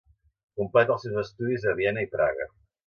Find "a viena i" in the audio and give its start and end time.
1.73-2.13